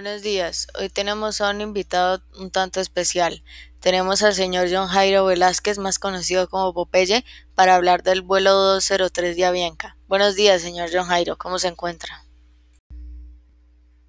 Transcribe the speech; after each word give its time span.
Buenos 0.00 0.22
días. 0.22 0.68
Hoy 0.78 0.90
tenemos 0.90 1.40
a 1.40 1.50
un 1.50 1.60
invitado 1.60 2.22
un 2.36 2.52
tanto 2.52 2.78
especial. 2.78 3.42
Tenemos 3.80 4.22
al 4.22 4.32
señor 4.32 4.68
John 4.70 4.86
Jairo 4.86 5.24
Velázquez, 5.24 5.78
más 5.78 5.98
conocido 5.98 6.48
como 6.48 6.72
Popeye, 6.72 7.24
para 7.56 7.74
hablar 7.74 8.04
del 8.04 8.22
vuelo 8.22 8.52
203 8.52 9.34
de 9.34 9.44
Avianca. 9.44 9.96
Buenos 10.06 10.36
días, 10.36 10.62
señor 10.62 10.88
John 10.92 11.08
Jairo. 11.08 11.36
¿Cómo 11.36 11.58
se 11.58 11.66
encuentra? 11.66 12.22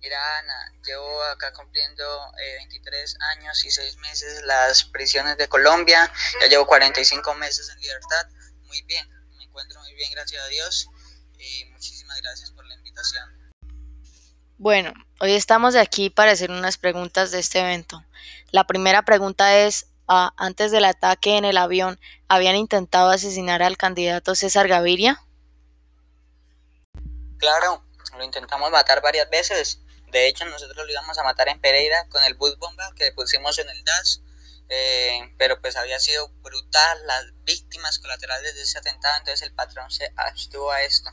Mira, 0.00 0.38
Ana, 0.38 0.72
llevo 0.86 1.22
acá 1.24 1.52
cumpliendo 1.52 2.02
23 2.60 3.12
eh, 3.12 3.16
años 3.36 3.62
y 3.66 3.70
6 3.70 3.98
meses 3.98 4.42
las 4.44 4.84
prisiones 4.84 5.36
de 5.36 5.48
Colombia. 5.48 6.10
Ya 6.40 6.46
llevo 6.46 6.66
45 6.66 7.34
meses 7.34 7.68
en 7.68 7.78
libertad. 7.82 8.26
Muy 8.62 8.80
bien, 8.84 9.06
me 9.36 9.44
encuentro 9.44 9.82
muy 9.82 9.92
bien, 9.92 10.10
gracias 10.12 10.42
a 10.42 10.48
Dios. 10.48 10.88
Y 11.36 11.66
muchísimas 11.66 12.22
gracias 12.22 12.52
por 12.52 12.64
la 12.64 12.74
invitación. 12.74 13.43
Bueno, 14.58 14.92
hoy 15.20 15.32
estamos 15.32 15.76
aquí 15.76 16.10
para 16.10 16.32
hacer 16.32 16.50
unas 16.50 16.78
preguntas 16.78 17.30
de 17.30 17.40
este 17.40 17.60
evento. 17.60 18.04
La 18.50 18.64
primera 18.64 19.02
pregunta 19.02 19.58
es, 19.58 19.86
ah, 20.08 20.32
antes 20.36 20.70
del 20.70 20.84
ataque 20.84 21.36
en 21.36 21.44
el 21.44 21.56
avión, 21.56 21.98
¿habían 22.28 22.56
intentado 22.56 23.10
asesinar 23.10 23.62
al 23.62 23.76
candidato 23.76 24.34
César 24.34 24.68
Gaviria? 24.68 25.20
Claro, 27.38 27.84
lo 28.16 28.24
intentamos 28.24 28.70
matar 28.70 29.02
varias 29.02 29.28
veces 29.28 29.80
de 30.14 30.28
hecho, 30.28 30.44
nosotros 30.44 30.86
lo 30.86 30.92
íbamos 30.92 31.18
a 31.18 31.24
matar 31.24 31.48
en 31.48 31.60
Pereira 31.60 32.06
con 32.08 32.22
el 32.22 32.34
bus 32.34 32.56
bomba 32.58 32.88
que 32.94 33.02
le 33.02 33.12
pusimos 33.12 33.58
en 33.58 33.68
el 33.68 33.82
DAS. 33.82 34.20
Eh, 34.68 35.34
pero 35.36 35.60
pues 35.60 35.74
había 35.74 35.98
sido 35.98 36.28
brutal 36.40 37.06
las 37.06 37.24
víctimas 37.42 37.98
colaterales 37.98 38.54
de 38.54 38.62
ese 38.62 38.78
atentado, 38.78 39.12
entonces 39.18 39.42
el 39.42 39.52
patrón 39.54 39.90
se 39.90 40.12
abstuvo 40.16 40.70
a 40.70 40.82
esto. 40.82 41.10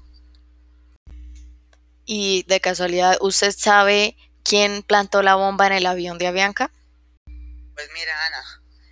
Y 2.05 2.43
de 2.47 2.59
casualidad, 2.59 3.17
¿usted 3.21 3.53
sabe 3.57 4.17
quién 4.43 4.83
plantó 4.83 5.21
la 5.21 5.35
bomba 5.35 5.67
en 5.67 5.73
el 5.73 5.85
avión 5.85 6.17
de 6.17 6.27
Avianca? 6.27 6.71
Pues 7.25 7.89
mira, 7.93 8.13
Ana, 8.25 8.43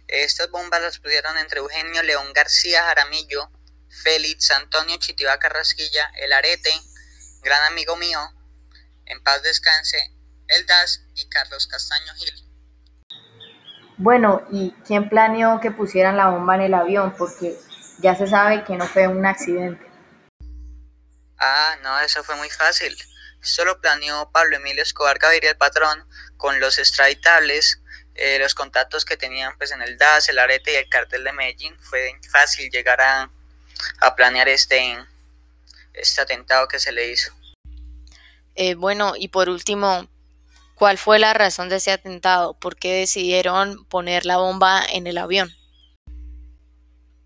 estas 0.08 0.50
bombas 0.52 0.82
las 0.82 1.00
pusieron 1.00 1.38
entre 1.38 1.60
Eugenio 1.60 2.04
León 2.04 2.32
García 2.34 2.84
Jaramillo, 2.84 3.50
Félix 4.04 4.52
Antonio 4.52 4.98
Chitiba 4.98 5.38
Carrasquilla, 5.40 6.12
El 6.22 6.34
Arete, 6.34 6.72
gran 7.42 7.64
amigo 7.72 7.96
mío, 7.96 8.20
en 9.06 9.22
paz 9.24 9.42
descanse 9.44 9.98
el 10.48 10.66
DAS 10.66 11.04
y 11.16 11.28
Carlos 11.30 11.68
Castaño 11.68 12.14
Gil. 12.16 12.50
Bueno, 13.98 14.44
¿y 14.52 14.72
quién 14.86 15.10
planeó 15.10 15.60
que 15.60 15.72
pusieran 15.72 16.18
la 16.18 16.30
bomba 16.30 16.56
en 16.56 16.62
el 16.62 16.74
avión? 16.74 17.14
Porque 17.18 17.58
ya 18.00 18.16
se 18.16 18.28
sabe 18.28 18.64
que 18.64 18.78
no 18.78 18.88
fue 18.88 19.08
un 19.08 19.26
accidente. 19.26 19.89
Ah, 21.40 21.78
no, 21.82 22.00
eso 22.00 22.24
fue 22.24 22.36
muy 22.36 22.50
fácil. 22.50 22.96
Esto 23.42 23.64
lo 23.64 23.80
planeó 23.80 24.30
Pablo 24.32 24.58
Emilio 24.58 24.84
Escobar 24.84 25.18
Gaviria, 25.18 25.52
el 25.52 25.58
patrón, 25.58 26.06
con 26.38 26.60
los 26.60 26.78
extraditables, 26.78 27.82
eh, 28.16 28.38
los 28.40 28.54
contactos 28.54 29.06
que 29.06 29.16
tenían 29.16 29.58
pues 29.58 29.72
en 29.72 29.82
el 29.82 29.98
DAS, 29.98 30.28
el 30.30 30.40
Arete 30.40 30.74
y 30.74 30.76
el 30.76 30.90
cartel 30.90 31.24
de 31.24 31.32
Medellín. 31.32 31.80
Fue 31.80 32.12
fácil 32.30 32.70
llegar 32.70 33.00
a, 33.00 33.30
a 34.02 34.16
planear 34.16 34.50
este, 34.50 34.98
este 35.94 36.22
atentado 36.22 36.68
que 36.68 36.80
se 36.80 36.92
le 36.92 37.08
hizo. 37.08 37.34
Eh, 38.56 38.76
bueno, 38.76 39.14
y 39.16 39.30
por 39.30 39.48
último, 39.48 40.10
¿cuál 40.76 40.98
fue 40.98 41.18
la 41.20 41.34
razón 41.34 41.70
de 41.70 41.78
ese 41.78 41.92
atentado? 41.92 42.60
¿Por 42.60 42.76
qué 42.76 42.96
decidieron 42.96 43.86
poner 43.86 44.26
la 44.26 44.36
bomba 44.36 44.84
en 44.86 45.08
el 45.08 45.18
avión? 45.18 45.56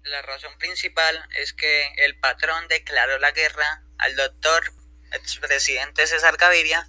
La 0.03 0.21
razón 0.21 0.55
principal 0.59 1.27
es 1.39 1.53
que 1.53 1.93
el 2.05 2.19
patrón 2.19 2.67
declaró 2.67 3.17
la 3.17 3.31
guerra 3.31 3.83
al 4.03 4.15
doctor 4.15 4.73
expresidente 5.13 6.05
César 6.07 6.35
Gaviria. 6.37 6.87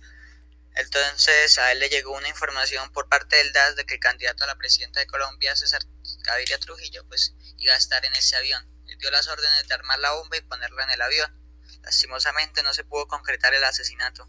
Entonces 0.75 1.59
a 1.59 1.71
él 1.71 1.79
le 1.79 1.89
llegó 1.89 2.13
una 2.17 2.29
información 2.29 2.93
por 2.93 3.09
parte 3.09 3.37
del 3.37 3.53
DAS 3.53 3.77
de 3.77 3.87
que 3.87 3.95
el 3.95 4.01
candidato 4.01 4.43
a 4.43 4.49
la 4.49 4.57
presidenta 4.57 4.99
de 4.99 5.07
Colombia, 5.07 5.55
César 5.55 5.83
Gaviria 6.25 6.59
Trujillo, 6.59 7.07
pues 7.07 7.35
iba 7.59 7.73
a 7.73 7.77
estar 7.77 8.05
en 8.05 8.15
ese 8.15 8.37
avión. 8.37 8.69
Él 8.89 8.99
dio 8.99 9.11
las 9.13 9.29
órdenes 9.29 9.69
de 9.69 9.75
armar 9.75 10.01
la 10.01 10.13
bomba 10.13 10.37
y 10.37 10.41
ponerla 10.41 10.85
en 10.85 10.91
el 10.91 11.03
avión. 11.03 11.63
Lastimosamente 11.83 12.63
no 12.63 12.75
se 12.75 12.85
pudo 12.85 13.07
concretar 13.07 13.55
el 13.55 13.63
asesinato. 13.63 14.29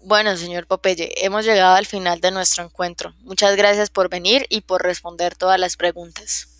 Bueno, 0.00 0.36
señor 0.36 0.66
Popeye, 0.66 1.24
hemos 1.24 1.46
llegado 1.46 1.76
al 1.76 1.86
final 1.86 2.20
de 2.20 2.30
nuestro 2.30 2.62
encuentro. 2.62 3.14
Muchas 3.20 3.56
gracias 3.56 3.88
por 3.88 4.10
venir 4.10 4.44
y 4.50 4.60
por 4.60 4.82
responder 4.82 5.34
todas 5.34 5.58
las 5.58 5.78
preguntas. 5.78 6.53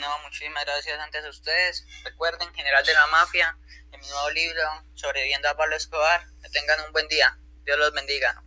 No, 0.00 0.18
muchísimas 0.20 0.64
gracias 0.64 0.98
antes 1.00 1.24
a 1.24 1.28
ustedes. 1.28 1.86
Recuerden, 2.04 2.52
General 2.54 2.84
de 2.84 2.94
la 2.94 3.06
Mafia, 3.08 3.56
en 3.92 4.00
mi 4.00 4.08
nuevo 4.08 4.30
libro, 4.30 4.62
Sobreviviendo 4.94 5.48
a 5.48 5.56
Pablo 5.56 5.76
Escobar. 5.76 6.26
Que 6.42 6.48
tengan 6.50 6.80
un 6.86 6.92
buen 6.92 7.08
día. 7.08 7.38
Dios 7.64 7.78
los 7.78 7.92
bendiga. 7.92 8.42